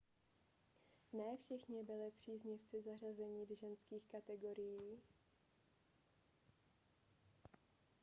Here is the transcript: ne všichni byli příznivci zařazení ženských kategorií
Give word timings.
ne 1.13 1.37
všichni 1.37 1.83
byli 1.83 2.11
příznivci 2.11 2.81
zařazení 2.81 3.47
ženských 3.55 4.07
kategorií 4.07 5.01